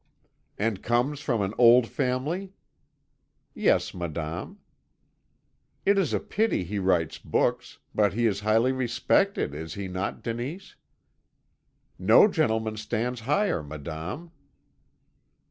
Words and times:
"'And 0.57 0.81
comes 0.81 1.19
from 1.19 1.41
an 1.43 1.53
old 1.59 1.87
family?' 1.87 2.53
"'Yes, 3.53 3.93
madame.' 3.93 4.57
"'It 5.85 5.95
is 5.95 6.11
a 6.11 6.19
pity 6.19 6.63
he 6.63 6.79
writes 6.79 7.19
books; 7.19 7.77
but 7.93 8.13
he 8.13 8.25
is 8.25 8.39
highly 8.39 8.71
respected, 8.71 9.53
is 9.53 9.75
he 9.75 9.87
not, 9.87 10.23
Denise?' 10.23 10.75
"'No 11.99 12.27
gentleman 12.27 12.77
stands 12.77 13.19
higher, 13.19 13.61
madame.' 13.61 14.31